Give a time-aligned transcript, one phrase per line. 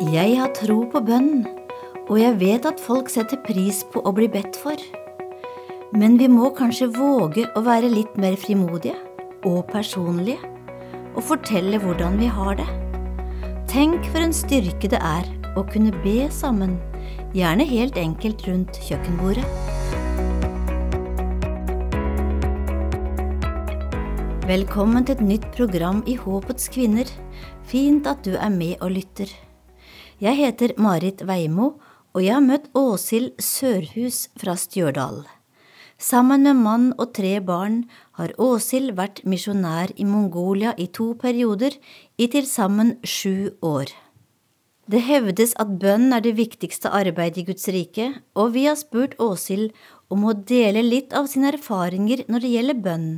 [0.00, 1.42] Jeg har tro på bønn,
[2.08, 4.80] og jeg vet at folk setter pris på å bli bedt for.
[5.92, 8.94] Men vi må kanskje våge å være litt mer frimodige
[9.44, 10.40] og personlige,
[11.12, 12.64] og fortelle hvordan vi har det.
[13.68, 15.28] Tenk for en styrke det er
[15.60, 16.78] å kunne be sammen,
[17.36, 19.44] gjerne helt enkelt rundt kjøkkenbordet.
[24.48, 27.04] Velkommen til et nytt program i Håpets kvinner.
[27.68, 29.28] Fint at du er med og lytter.
[30.20, 31.78] Jeg heter Marit Veimo,
[32.12, 35.22] og jeg har møtt Åshild Sørhus fra Stjørdal.
[35.96, 37.86] Sammen med mann og tre barn
[38.20, 41.78] har Åshild vært misjonær i Mongolia i to perioder
[42.20, 43.94] i til sammen sju år.
[44.92, 49.16] Det hevdes at bønn er det viktigste arbeidet i Guds rike, og vi har spurt
[49.16, 49.72] Åshild
[50.12, 53.10] om å dele litt av sine erfaringer når det gjelder bønn,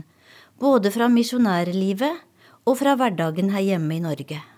[0.62, 2.22] både fra misjonærlivet
[2.62, 4.51] og fra hverdagen her hjemme i Norge.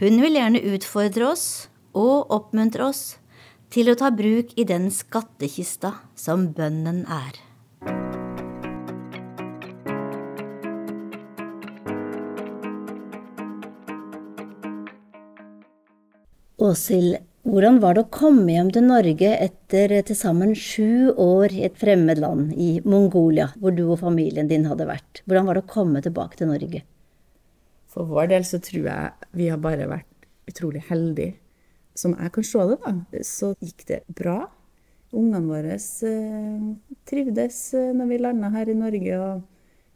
[0.00, 1.46] Hun vil gjerne utfordre oss
[1.92, 3.02] og oppmuntre oss
[3.72, 7.36] til å ta bruk i den skattkista som bønnen er.
[16.62, 21.64] Åshild, hvordan var det å komme hjem til Norge etter til sammen sju år i
[21.66, 25.24] et fremmed land, i Mongolia, hvor du og familien din hadde vært?
[25.26, 26.84] Hvordan var det å komme tilbake til Norge?
[27.92, 31.36] For vår del så tror jeg vi har bare vært utrolig heldige.
[31.94, 34.46] Som jeg kan se det, da, så gikk det bra.
[35.12, 36.68] Ungene våre eh,
[37.08, 39.18] trivdes eh, når vi landa her i Norge.
[39.20, 39.42] og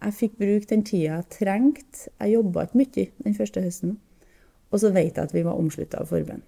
[0.04, 2.10] Jeg fikk bruke den tida jeg trengte.
[2.20, 3.96] Jeg jobba ikke mye den første høsten.
[4.68, 6.44] Og så vet jeg at vi var omslutta av forbønn.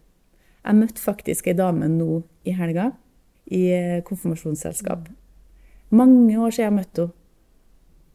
[0.66, 2.90] Jeg møtte faktisk ei dame nå i helga
[3.48, 5.08] i eh, konfirmasjonsselskap.
[5.88, 7.14] Mange år siden jeg møtte henne.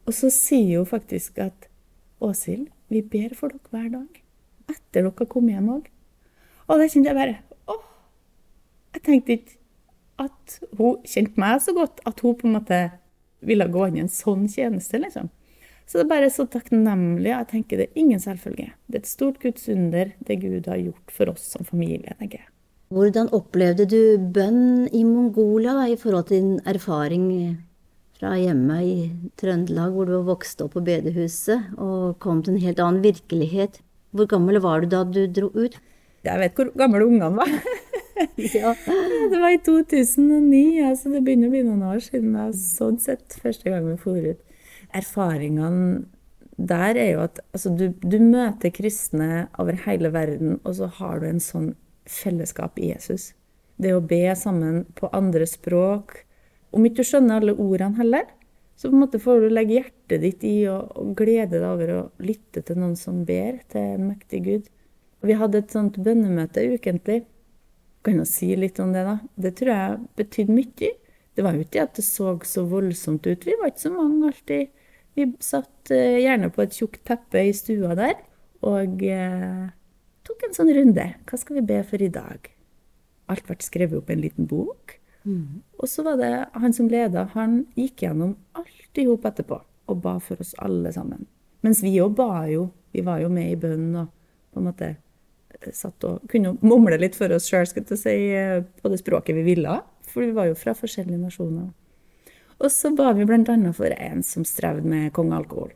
[0.04, 1.66] Og så sier hun faktisk at
[2.20, 4.22] Åshild, vi ber for dere hver dag.
[4.70, 5.90] Etter dere har kommet hjem òg.
[6.64, 7.84] Og da kjente jeg bare åh,
[8.94, 9.56] Jeg tenkte ikke
[10.24, 12.78] at hun kjente meg så godt at hun på en måte
[13.44, 15.28] ville gå inn i en sånn tjeneste, liksom.
[15.84, 17.28] Så det er bare så takknemlig.
[17.28, 18.70] Jeg tenker det er ingen selvfølge.
[18.88, 22.40] Det er et stort Guds under, det Gud har gjort for oss som familie, tenker
[22.40, 22.48] jeg.
[22.94, 24.00] Hvordan opplevde du
[24.32, 27.26] bønn i Mongolia da, i forhold til din erfaring
[28.24, 28.98] fra hjemme i
[29.36, 33.82] Trøndelag, hvor du vokste opp på bedehuset og kom til en helt annen virkelighet?
[34.16, 35.76] Hvor gammel var du da du dro ut?
[36.24, 37.52] Jeg vet hvor gamle ungene var.
[38.56, 38.72] ja.
[38.72, 43.36] Det var i 2009, altså det begynner å bli noen år siden jeg sånn sett
[43.42, 44.40] første gang vi for ut
[44.94, 46.04] erfaringene
[46.54, 51.18] der er jo at altså, du, du, møter kristne over hele verden, og så har
[51.18, 51.72] du en sånn
[52.06, 53.32] fellesskap i Jesus.
[53.74, 56.20] Det å be sammen på andre språk.
[56.74, 58.26] Om ikke du skjønner alle ordene heller,
[58.74, 62.00] så på en måte får du legge hjertet ditt i og, glede deg over å
[62.24, 64.66] lytte til noen som ber til en mektig Gud.
[65.24, 67.22] Vi hadde et sånt bønnemøte ukentlig.
[68.04, 69.18] Kan jo si litt om det, da.
[69.40, 70.90] Det tror jeg betydde mye.
[71.34, 73.46] Det var jo ikke at det så så voldsomt ut.
[73.46, 74.74] Vi var ikke så mange alltid
[75.14, 78.16] vi satt eh, gjerne på et tjukt teppe i stua der
[78.66, 79.70] og eh,
[80.26, 81.06] tok en sånn runde.
[81.28, 82.50] Hva skal vi be for i dag?
[83.30, 84.96] Alt ble skrevet opp i en liten bok.
[85.24, 85.62] Mm.
[85.80, 90.00] Og så var det han som leda, han gikk gjennom alt i hop etterpå og
[90.04, 91.26] ba for oss alle sammen.
[91.64, 92.68] Mens vi òg ba jo.
[92.94, 94.10] Vi var jo med i bønnen og
[94.54, 98.92] på en måte eh, satt og kunne mumle litt for oss sjøl si, eh, på
[98.92, 99.80] det språket vi ville.
[100.06, 101.72] For vi var jo fra forskjellige nasjoner.
[102.60, 103.56] Og så ba vi bl.a.
[103.74, 105.72] for en som strevde med kongealkohol.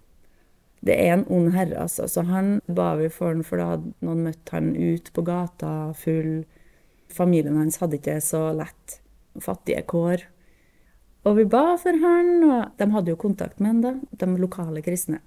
[0.80, 2.06] Det er en ond herre, altså.
[2.06, 5.72] Så han ba vi for han, for da hadde noen møtt han ut på gata
[5.98, 6.44] full.
[7.10, 9.00] Familien hans hadde ikke så lett.
[9.44, 10.26] Fattige kår.
[11.26, 14.82] Og vi ba for han, og de hadde jo kontakt med han da, de lokale
[14.84, 15.20] kristne.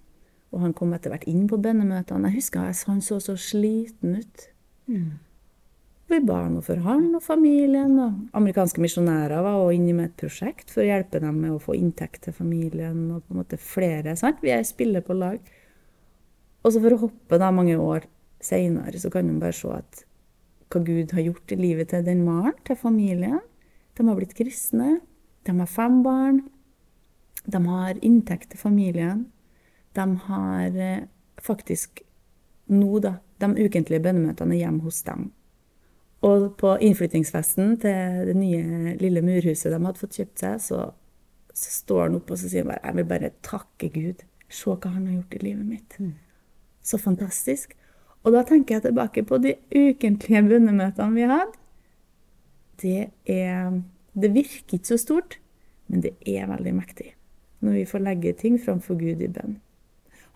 [0.51, 2.31] Og han kom etter hvert inn på bønnemøtene.
[2.31, 4.47] Jeg husker han så så sliten ut.
[4.91, 5.11] Mm.
[6.11, 7.93] Vi ba nå for han og familien.
[8.03, 11.61] og Amerikanske misjonærer var også inne med et prosjekt for å hjelpe dem med å
[11.61, 13.11] få inntekt til familien.
[13.11, 14.41] og på en måte flere, sant?
[14.43, 15.39] Vi er spiller på lag.
[16.63, 18.09] Og så for å hoppe da mange år
[18.43, 20.03] seinere, så kan man bare se at
[20.71, 23.39] hva Gud har gjort i livet til den mannen, til familien.
[24.01, 24.95] De har blitt kristne.
[25.45, 26.41] De har fem barn.
[27.45, 29.27] De har inntekt til familien.
[29.93, 31.03] De har eh,
[31.41, 32.01] faktisk
[32.71, 35.27] nå, da, de ukentlige bønnemøtene hjemme hos dem.
[36.25, 40.81] Og på innflyttingsfesten til det nye lille murhuset de hadde fått kjøpt seg, så,
[41.53, 44.25] så står han opp og sier bare Jeg vil bare takke Gud.
[44.49, 46.01] Se hva han har gjort i livet mitt.
[46.01, 46.13] Mm.
[46.81, 47.77] Så fantastisk.
[48.25, 51.57] Og da tenker jeg tilbake på de ukentlige bønnemøtene vi hadde.
[52.81, 53.81] Det er
[54.13, 55.39] Det virker ikke så stort,
[55.87, 57.13] men det er veldig mektig
[57.61, 59.59] når vi får legge ting framfor Gud i bønn.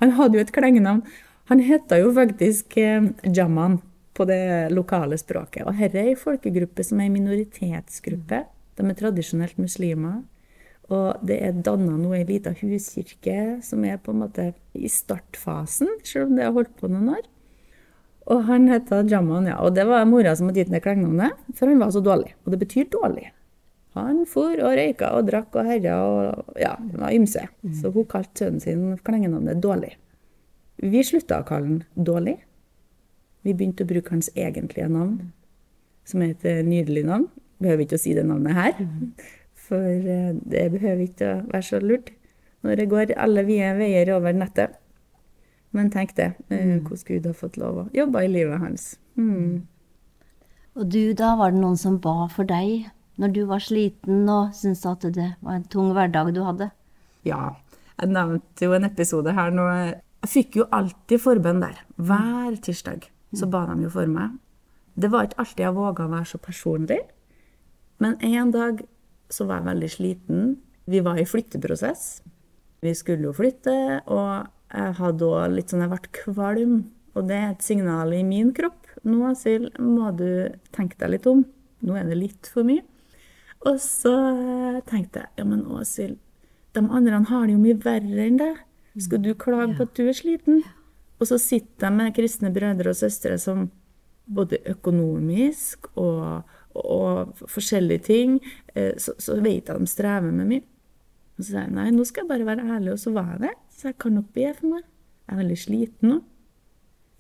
[0.04, 1.02] Han hadde jo et klengenavn.
[1.50, 3.82] Han heta jo faktisk eh, Jaman.
[4.16, 5.66] på det lokale språket.
[5.68, 8.46] Og dette er ei folkegruppe som er en minoritetsgruppe.
[8.80, 10.22] De er tradisjonelt muslimer.
[10.88, 15.90] Og det er danna nå ei lita huskirke som er på en måte i startfasen,
[16.08, 17.28] selv om det har holdt på noen år.
[18.32, 19.58] Og han heter Jaman, ja.
[19.60, 22.32] Og det var mora som hadde gitt det klengenavnet, for han var så dårlig.
[22.46, 23.34] Og det betyr dårlig.
[23.96, 27.46] Han for og røyka og drakk og herja og ja, det var ymse.
[27.80, 29.94] Så hun kalte sønnen sin klengenavnet Dårlig.
[30.84, 32.36] Vi slutta å kalle han Dårlig.
[33.46, 35.32] Vi begynte å bruke hans egentlige navn,
[36.04, 37.28] som er et nydelig navn.
[37.62, 38.80] Behøver ikke å si det navnet her,
[39.68, 42.12] for eh, det behøver ikke å være så lurt
[42.66, 44.76] når det går alle vide veier over nettet.
[45.76, 48.96] Men tenk det, eh, hvordan Gud har fått lov å jobbe i livet hans.
[49.16, 49.68] Mm.
[50.76, 52.90] Og du, da var det noen som ba for deg
[53.22, 56.70] når du var sliten og syntes at det var en tung hverdag du hadde?
[57.26, 57.56] Ja,
[57.96, 59.66] jeg nevnte jo en episode her nå.
[59.72, 61.80] Jeg fikk jo alltid forbønn der.
[61.96, 64.36] Hver tirsdag så ba de jo for meg.
[64.96, 67.02] Det var ikke alltid jeg våga å være så personlig.
[68.04, 68.84] Men en dag
[69.32, 70.44] så var jeg veldig sliten.
[70.92, 72.06] Vi var i flytteprosess.
[72.84, 76.76] Vi skulle jo flytte, og jeg hadde òg litt sånn Jeg ble kvalm.
[77.16, 78.92] Og det er et signal i min kropp.
[79.08, 81.46] Nå, Asil, må du tenke deg litt om.
[81.86, 82.84] Nå er det litt for mye.
[83.66, 84.14] Og så
[84.90, 86.20] tenkte jeg ja, men Åshild,
[86.76, 88.60] de andre har det jo mye verre enn deg.
[89.02, 90.62] Skal du klage på at du er sliten?
[91.20, 93.70] Og så sitter jeg med kristne brødre og søstre som
[94.26, 96.46] både økonomisk og,
[96.76, 98.38] og forskjellige ting,
[98.74, 100.66] så, så vet jeg de strever med mye.
[101.36, 103.44] Og så sier jeg nei, nå skal jeg bare være ærlig, og så var jeg
[103.48, 103.54] det.
[103.76, 104.86] Så jeg kan nok be for meg.
[105.26, 106.22] Jeg er veldig sliten nå.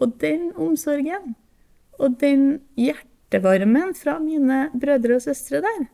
[0.03, 1.35] Og den omsorgen,
[1.99, 2.47] og den
[2.79, 5.85] hjertevarmen fra mine brødre og søstre der,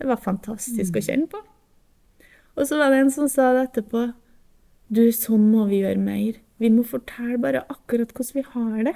[0.00, 1.40] det var fantastisk å kjenne på.
[2.56, 4.10] Og så var det en som sa det etterpå.
[4.90, 6.38] Du, sånn må vi gjøre mer.
[6.60, 8.94] Vi må fortelle bare akkurat hvordan vi har det.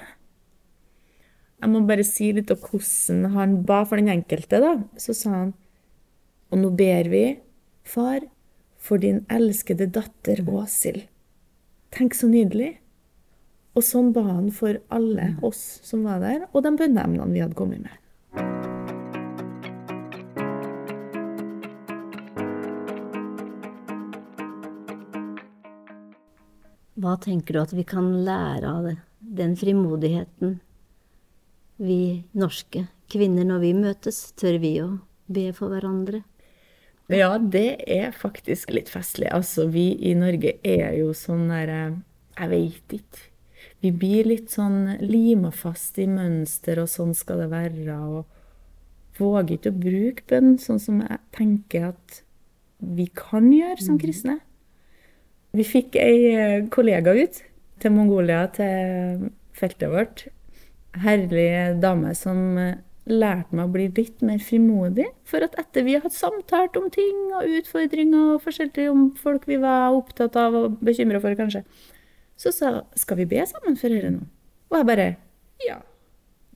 [1.61, 4.73] Jeg må bare si litt om hvordan han ba for den enkelte, da.
[5.01, 5.53] Så sa han
[6.53, 7.23] Og nå ber vi,
[7.83, 8.21] far,
[8.77, 11.07] for din elskede datter Åshild.
[11.95, 12.75] Tenk så nydelig.
[13.75, 17.57] Og sånn ba han for alle oss som var der, og de bønneemnene vi hadde
[17.57, 17.97] kommet med.
[27.05, 28.95] Hva tenker du at vi kan lære av det?
[29.25, 30.59] den frimodigheten
[31.75, 34.89] vi norske kvinner, når vi møtes, tør vi å
[35.27, 36.23] be for hverandre?
[37.11, 39.29] Ja, det er faktisk litt festlig.
[39.33, 41.71] Altså, vi i Norge er jo sånn der
[42.35, 43.19] Jeg veit ikke.
[43.83, 47.99] Vi blir litt sånn lima fast i mønster, og sånn skal det være.
[47.99, 52.21] Og våger ikke å bruke bønn sånn som jeg tenker at
[52.79, 54.39] vi kan gjøre som kristne.
[55.55, 57.41] Vi fikk ei kollega ut
[57.79, 60.25] til Mongolia, til feltet vårt.
[61.03, 62.41] Herlig dame som
[63.05, 65.07] lærte meg å bli litt mer frimodig.
[65.29, 69.59] For at etter vi hadde samtalt om ting og utfordringer og forskjellig om folk vi
[69.61, 71.63] var opptatt av og bekymra for, kanskje,
[72.35, 74.25] så sa skal vi be sammen for dette nå?
[74.71, 75.09] Og jeg bare
[75.63, 75.79] ja,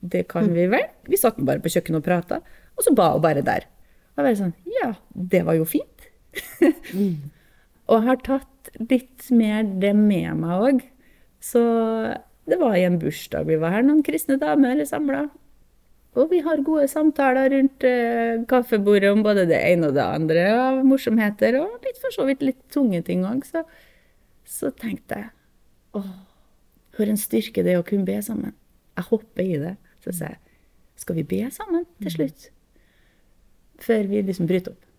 [0.00, 0.88] det kan vi vel.
[1.08, 2.40] Vi satt bare på kjøkkenet og prata,
[2.76, 3.68] og så ba hun bare der.
[4.12, 6.08] Og jeg bare sånn ja, det var jo fint.
[7.88, 10.82] og jeg har tatt litt mer det med meg òg.
[11.42, 11.60] Så
[12.50, 15.28] det var i en bursdag vi var her, noen kristne damer samla.
[16.18, 20.46] Og vi har gode samtaler rundt eh, kaffebordet om både det ene og det andre
[20.58, 23.44] av morsomheter, og litt for så vidt litt tunge ting òg.
[23.46, 23.62] Så,
[24.46, 25.30] så tenkte jeg
[25.94, 26.02] Å,
[26.94, 28.56] for en styrke det er å kunne be sammen.
[28.98, 29.76] Jeg hopper i det.
[30.02, 30.42] Så sier jeg
[31.00, 32.50] skal vi be sammen til slutt?
[33.80, 34.89] Før vi liksom bryter opp.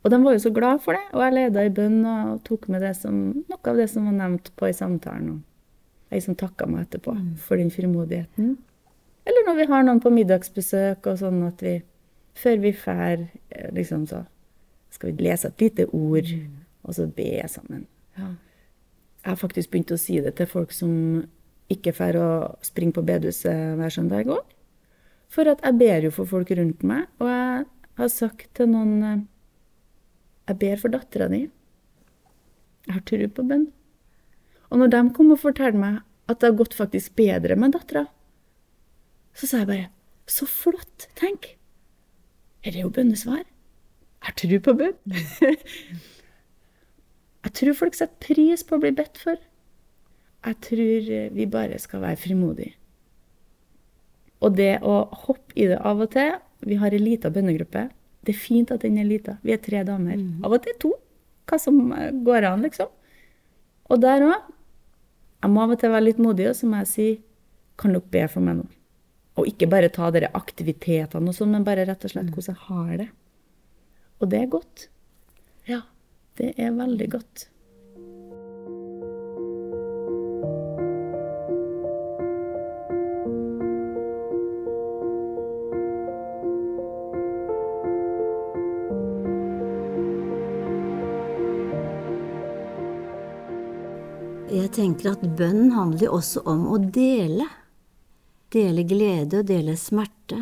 [0.00, 2.66] Og de var jo så glad for det, og jeg leda i bønn og tok
[2.72, 5.34] med det som, noe av det som var nevnt på i samtalen.
[5.36, 7.26] Og ei som takka meg etterpå mm.
[7.44, 8.54] for den frimodigheten.
[9.28, 11.80] Eller når vi har noen på middagsbesøk og sånn at vi
[12.40, 14.22] Før vi drar, eh, liksom så
[14.90, 16.54] Skal vi lese et lite ord, mm.
[16.82, 17.86] og så be sammen.
[18.16, 18.30] Ja.
[19.20, 21.26] Jeg har faktisk begynt å si det til folk som
[21.70, 22.30] ikke drar å
[22.64, 24.42] springe på bedehuset hver søndag òg.
[25.30, 27.66] For at jeg ber jo for folk rundt meg, og jeg
[28.00, 29.22] har sagt til noen eh,
[30.50, 31.44] Jeg ber for dattera di.
[32.88, 33.68] Jeg har tro på bønn.
[34.70, 38.08] Og når de kom og fortalte meg at det har gått faktisk bedre med dattera,
[39.34, 39.90] så sa jeg bare
[40.30, 41.08] Så flott!
[41.18, 41.56] Tenk!
[42.62, 43.42] Her er jo bønnesvar.
[43.42, 44.98] Jeg har tro på bønn.
[47.44, 49.38] jeg tror folk setter pris på å bli bedt for.
[50.46, 52.74] Jeg tror vi bare skal være frimodige.
[54.40, 57.88] Og det å hoppe i det av og til Vi har ei lita bønnegruppe.
[58.26, 59.38] Det er fint at den er lita.
[59.44, 60.18] Vi er tre damer.
[60.20, 60.42] Mm.
[60.44, 60.92] Av og til to.
[61.48, 61.78] Hva som
[62.26, 62.90] går an, liksom.
[63.90, 64.50] Og der òg.
[65.40, 67.08] Jeg må av og til være litt modig, og så må jeg si
[67.80, 68.66] Kan dere be for meg nå?
[69.40, 72.66] Og ikke bare ta dere aktivitetene og sånn, men bare rett og slett hvordan jeg
[72.66, 73.06] har det.
[74.20, 74.82] Og det er godt.
[75.70, 75.80] Ja,
[76.36, 77.46] det er veldig godt.
[94.80, 97.46] Tenker at bønn handler også om å dele.
[98.50, 100.40] Dele glede og dele smerte.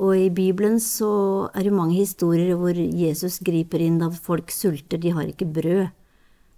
[0.00, 5.00] Og i Bibelen så er det mange historier hvor Jesus griper inn da folk sulter,
[5.02, 5.90] de har ikke brød.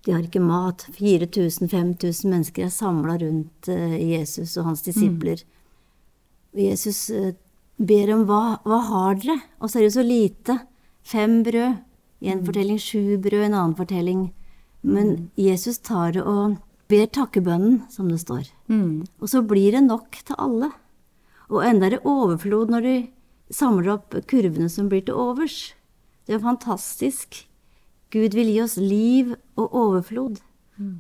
[0.03, 0.85] De har ikke mat.
[0.99, 5.43] 4000-5000 mennesker er samla rundt eh, Jesus og hans disipler.
[6.55, 7.35] Og Jesus eh,
[7.79, 9.39] ber om hva, hva har dere?
[9.63, 10.59] Og så er det jo så lite.
[11.07, 11.83] Fem brød.
[12.23, 14.29] I en fortelling sju brød, en annen fortelling
[14.83, 16.59] men Jesus tar det og
[16.91, 18.49] ber takkebønnen, som det står.
[19.21, 20.71] Og så blir det nok til alle.
[21.53, 22.97] Og enda er det overflod når de
[23.53, 25.75] samler opp kurvene som blir til overs.
[26.27, 27.47] Det er fantastisk.
[28.13, 30.41] Gud vil gi oss liv og overflod.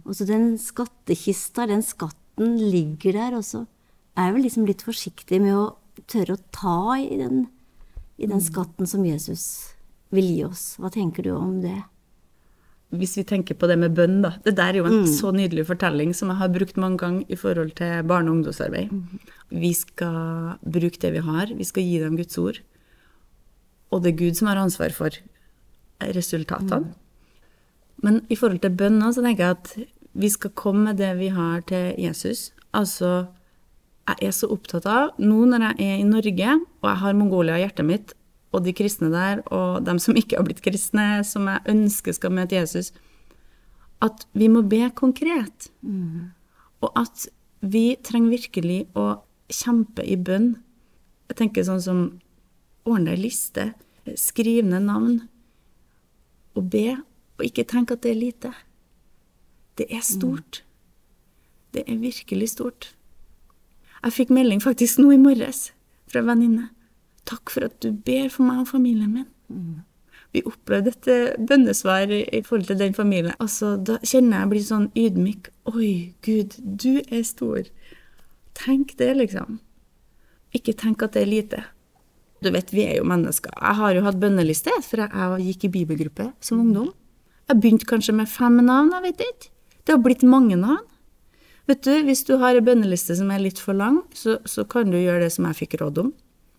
[0.05, 3.67] Og så den skattkista, den skatten, ligger der, og så
[4.17, 5.77] er jeg vel liksom litt forsiktig med å
[6.09, 7.47] tørre å ta i den,
[8.17, 9.75] i den skatten som Jesus
[10.13, 10.77] vil gi oss.
[10.81, 11.83] Hva tenker du om det?
[12.93, 14.35] Hvis vi tenker på det med bønn, da.
[14.45, 17.39] Det der er jo en så nydelig fortelling som jeg har brukt mange ganger i
[17.41, 18.93] forhold til barne- og ungdomsarbeid.
[19.49, 22.61] Vi skal bruke det vi har, vi skal gi dem Guds ord.
[23.93, 25.17] Og det er Gud som har ansvar for
[26.03, 26.95] resultatene.
[28.03, 29.75] Men i forhold til bønna så tenker jeg at
[30.13, 32.51] vi skal komme med det vi har til Jesus.
[32.75, 33.29] Altså,
[34.09, 37.57] jeg er så opptatt av, nå når jeg er i Norge, og jeg har Mongolia
[37.57, 38.15] i hjertet mitt,
[38.53, 42.35] og de kristne der, og dem som ikke har blitt kristne, som jeg ønsker skal
[42.37, 42.93] møte Jesus,
[44.03, 45.71] at vi må be konkret.
[46.83, 47.29] Og at
[47.61, 50.57] vi trenger virkelig å kjempe i bønn.
[51.31, 52.01] Jeg tenker sånn som
[52.85, 53.73] ordne ei liste,
[54.19, 55.21] skriv ned navn,
[56.59, 56.99] og be,
[57.39, 58.53] og ikke tenk at det er lite.
[59.79, 60.65] Det er stort.
[61.73, 62.91] Det er virkelig stort.
[64.03, 65.71] Jeg fikk melding faktisk nå i morges
[66.11, 66.69] fra en venninne.
[67.29, 69.83] Takk for at du ber for meg og familien min.
[70.33, 73.37] Vi opplevde dette bønnesvar i forhold til den familien.
[73.39, 75.51] Altså, da kjenner jeg blir sånn ydmyk.
[75.75, 77.69] Oi, Gud, du er stor.
[78.57, 79.61] Tenk det, liksom.
[80.57, 81.63] Ikke tenk at det er lite.
[82.43, 83.53] Du vet, vi er jo mennesker.
[83.55, 86.91] Jeg har jo hatt bønneliste, for jeg gikk i bibelgruppe som ungdom.
[87.51, 89.53] Jeg begynte kanskje med fem navn, jeg vet ikke.
[89.83, 90.83] Det har blitt mange navn.
[91.71, 94.91] Vet du, hvis du har en bønneliste som er litt for lang, så, så kan
[94.91, 96.11] du gjøre det som jeg fikk råd om.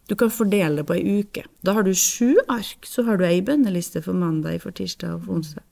[0.07, 1.45] Du kan fordele det på ei uke.
[1.63, 5.25] Da har du sju ark, så har du ei bønneliste for mandag, for tirsdag og
[5.25, 5.63] for onsdag.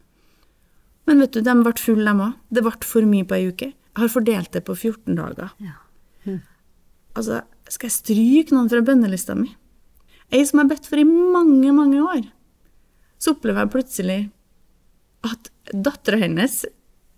[1.10, 2.36] Men vet du, de ble fulle, dem òg.
[2.54, 3.72] Det ble for mye på ei uke.
[3.92, 5.52] Jeg har fordelt det på 14 dager.
[7.12, 9.50] Altså, skal jeg stryke noen fra bønnelista mi?
[10.32, 12.24] Ei som jeg har bedt for i mange, mange år.
[13.20, 14.20] Så opplever jeg plutselig
[15.28, 16.62] at dattera hennes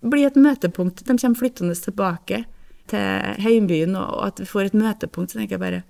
[0.04, 1.04] blir et møtepunkt.
[1.06, 2.42] De kommer flyttende tilbake
[2.90, 5.30] til heimbyen, og at vi får et møtepunkt.
[5.32, 5.84] Så tenker jeg bare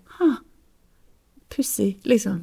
[1.54, 2.42] pussig, liksom.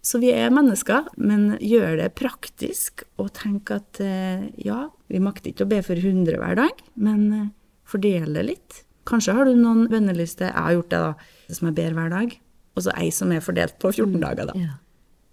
[0.00, 5.52] Så vi er mennesker, men gjør det praktisk og tenk at eh, ja, vi makter
[5.52, 7.48] ikke å be for 100 hver dag, men eh,
[7.88, 8.78] fordel det litt.
[9.08, 11.10] Kanskje har du noen bønnelister, jeg har gjort det da,
[11.50, 12.32] som jeg ber hver dag,
[12.76, 14.54] og så ei som er fordelt på 14 dager da.
[14.56, 14.76] Ja.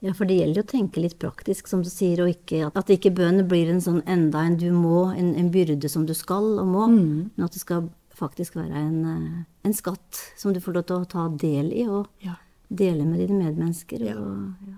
[0.04, 2.92] ja, for det gjelder jo å tenke litt praktisk, som du sier, og ikke, at
[2.92, 6.58] ikke bønnen blir en sånn enda en du må, en, en byrde som du skal
[6.58, 7.88] og må, men at det skal
[8.18, 9.40] faktisk være en, eh,
[9.70, 12.36] en skatt som du får lov til å ta del i, og Ja.
[12.70, 14.04] Dele med dine medmennesker.
[14.16, 14.78] Og, ja.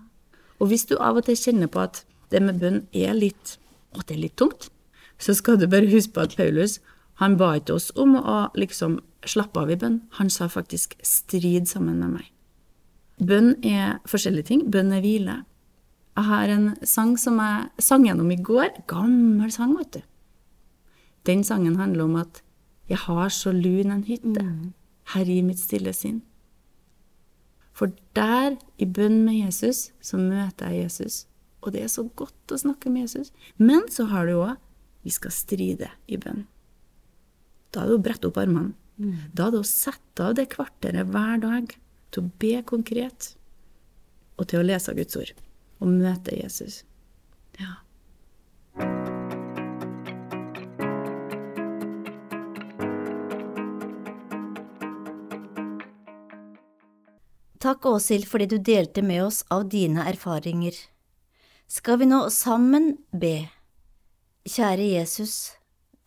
[0.60, 3.58] Og hvis du av og til kjenner på at det med bønn er litt,
[3.98, 4.69] at det er litt tungt,
[5.19, 6.79] så skal du bare huske på at Paulus,
[7.19, 10.01] han ba ikke oss om å liksom slappe av i bønn.
[10.19, 12.27] Han sa faktisk strid sammen med meg.
[13.19, 14.62] Bønn er forskjellige ting.
[14.72, 15.41] Bønn er hvile.
[16.15, 18.86] Jeg har en sang som jeg sang gjennom i går.
[18.88, 20.01] Gammel sang, vet du.
[21.27, 22.41] Den sangen handler om at
[22.89, 24.46] jeg har så lun en hytte,
[25.13, 26.22] her i mitt stille sinn.
[27.79, 31.21] For der, i bønn med Jesus, så møter jeg Jesus.
[31.63, 33.31] Og det er så godt å snakke med Jesus.
[33.55, 34.57] Men så har du òg
[35.07, 36.43] vi skal stride i bønn.
[37.71, 38.75] Da er det å brette opp armene.
[39.31, 41.71] Da er det å sette av det kvarteret hver dag
[42.12, 43.33] til å be konkret,
[44.36, 45.31] og til å lese Guds ord.
[45.79, 46.81] Og møte Jesus.
[47.59, 47.77] Ja.
[57.60, 60.78] Takk, Åshild, fordi du delte med oss av dine erfaringer.
[61.68, 63.50] Skal vi nå sammen be?
[64.48, 65.34] Kjære Jesus,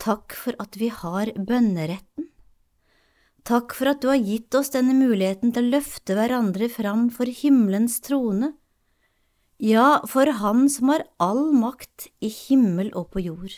[0.01, 2.31] takk for at vi har bønneretten.
[3.45, 7.29] Takk for at du har gitt oss denne muligheten til å løfte hverandre fram for
[7.29, 8.55] himmelens trone,
[9.63, 13.53] ja, for Han som har all makt i himmel og på jord.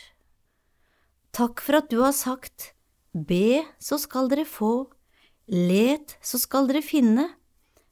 [1.31, 2.73] Takk for at du har sagt,
[3.15, 4.91] Be, så skal dere få,
[5.47, 7.29] let, så skal dere finne,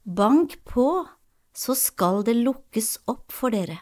[0.03, 1.05] bank på,
[1.55, 3.79] så skal det lukkes opp for dere.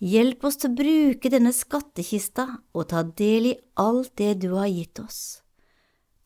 [0.00, 4.68] Hjelp oss til å bruke denne skattkista og ta del i alt det du har
[4.68, 5.40] gitt oss.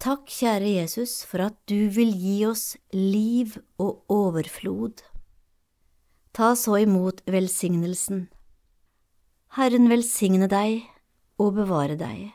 [0.01, 5.03] Takk, kjære Jesus, for at du vil gi oss liv og overflod.
[6.33, 8.29] Ta så imot velsignelsen.
[9.59, 10.87] Herren velsigne deg
[11.43, 12.31] og bevare deg.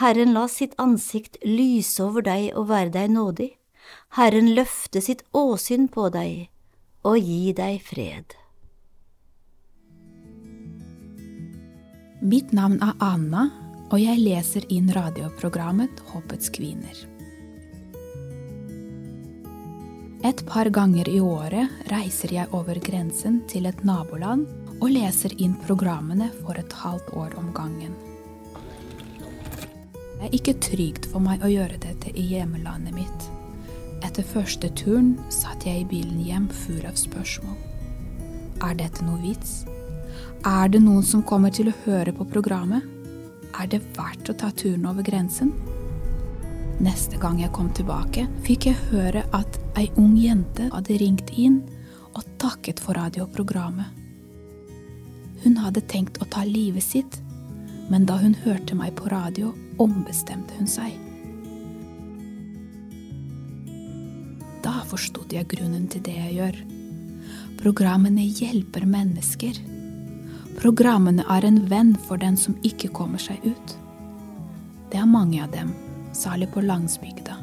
[0.00, 3.50] Herren la sitt ansikt lyse over deg og være deg nådig.
[4.16, 6.48] Herren løfte sitt åsyn på deg
[7.04, 8.36] og gi deg fred.
[12.24, 13.48] Mitt navn er Anna,
[13.92, 16.96] og jeg leser inn radioprogrammet Håpets kvinner.
[20.24, 24.46] Et par ganger i året reiser jeg over grensen til et naboland
[24.78, 27.92] og leser inn programmene for et halvt år om gangen.
[30.16, 33.33] Det er ikke trygt for meg å gjøre dette i hjemlandet mitt.
[34.04, 37.56] Etter første turen satt jeg i bilen hjem full av spørsmål.
[38.64, 39.62] Er dette noe vits?
[40.44, 42.84] Er det noen som kommer til å høre på programmet?
[43.56, 45.54] Er det verdt å ta turen over grensen?
[46.84, 51.62] Neste gang jeg kom tilbake, fikk jeg høre at ei ung jente hadde ringt inn
[52.12, 53.88] og takket for radioprogrammet.
[55.44, 57.20] Hun hadde tenkt å ta livet sitt,
[57.88, 61.03] men da hun hørte meg på radio, ombestemte hun seg.
[64.94, 66.58] Forstod jeg grunnen til det jeg gjør.
[67.58, 69.56] Programmene hjelper mennesker.
[70.60, 73.74] Programmene er en venn for den som ikke kommer seg ut.
[74.92, 75.72] Det er mange av dem,
[76.14, 77.34] særlig på landsbygda,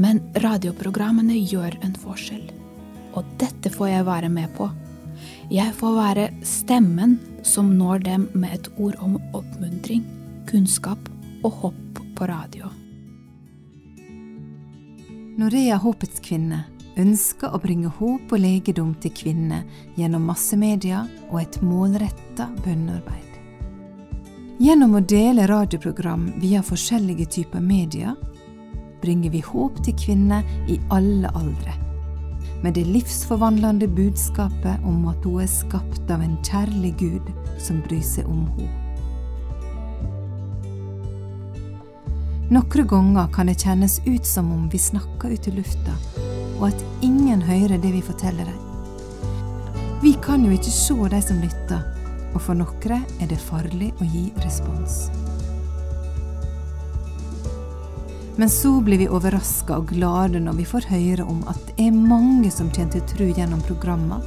[0.00, 2.46] men radioprogrammene gjør en forskjell.
[3.16, 4.70] Og dette får jeg være med på.
[5.52, 10.04] Jeg får være stemmen som når dem med et ord om oppmuntring,
[10.48, 11.10] kunnskap
[11.44, 12.72] og hopp på radio.
[15.36, 16.62] Norea Håpets kvinne
[17.00, 19.64] ønsker å bringe håp og legedom til kvinner
[19.96, 23.22] gjennom massemedia og et målretta bønnearbeid.
[24.62, 28.16] Gjennom å dele radioprogram via forskjellige typer medier
[29.02, 31.74] bringer vi håp til kvinner i alle aldre.
[32.64, 37.30] Med det livsforvandlende budskapet om at hun er skapt av en kjærlig Gud
[37.60, 38.82] som bryr seg om henne.
[42.46, 45.96] Noen ganger kan det kjennes ut som om vi snakker ut i lufta,
[46.58, 48.62] og at ingen hører det vi forteller dem.
[50.02, 51.84] Vi kan jo ikke se de som lytter,
[52.34, 55.06] og for noen er det farlig å gi respons.
[58.36, 61.96] Men så blir vi overraska og glade når vi får høre om at det er
[61.96, 64.20] mange som kommer til tro gjennom programmer,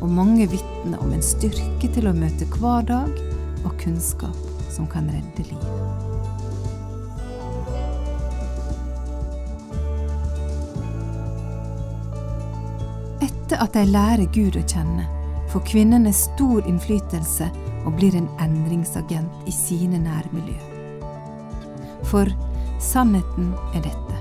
[0.00, 3.24] og mange vitner om en styrke til å møte hver dag
[3.60, 5.89] og kunnskap som kan redde liv.
[13.50, 15.02] Etter at de lærer Gud å kjenne,
[15.50, 17.48] får kvinnene stor innflytelse
[17.82, 20.54] og blir en endringsagent i sine nærmiljø.
[22.06, 22.30] For
[22.78, 24.20] sannheten er dette.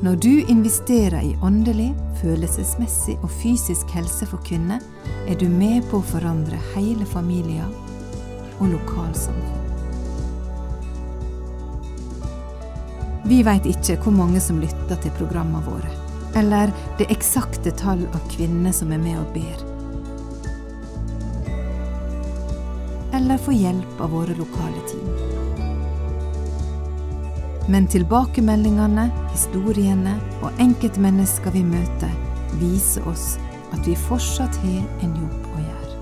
[0.00, 1.90] Når du investerer i åndelig,
[2.22, 4.80] følelsesmessig og fysisk helse for kvinner,
[5.28, 7.68] er du med på å forandre hele familier
[8.62, 9.60] og lokalsamfunn.
[13.28, 15.92] Vi veit ikke hvor mange som lytter til programmene våre,
[16.34, 19.68] eller det eksakte tall av kvinner som er med og ber.
[23.12, 25.08] Eller få hjelp av våre lokale team.
[27.68, 32.14] Men tilbakemeldingene, historiene og enkeltmennesker vi møter,
[32.60, 33.36] viser oss
[33.72, 35.98] at vi fortsatt har en jobb å gjøre.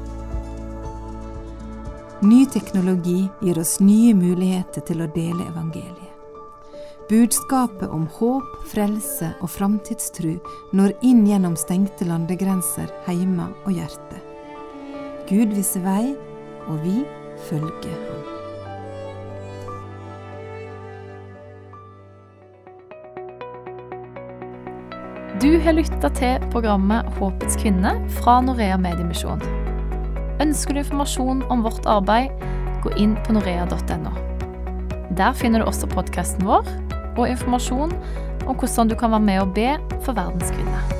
[2.31, 6.10] Ny teknologi gir oss nye muligheter til å dele evangeliet.
[7.11, 10.37] Budskapet om håp, frelse og framtidstru
[10.79, 14.21] når inn gjennom stengte landegrenser, heime og hjerte.
[15.27, 16.13] Gud viser vei,
[16.71, 17.01] og vi
[17.49, 18.21] følger ham.
[25.43, 29.43] Du har lytta til programmet Håpets kvinne fra Norea Mediemisjon.
[30.39, 32.31] Ønsker du informasjon om vårt arbeid,
[32.87, 34.15] gå inn på norea.no.
[35.19, 36.71] Der finner du også podkasten vår
[37.17, 37.93] og informasjon
[38.47, 41.00] om hvordan du kan være med og be for verdens kvinner.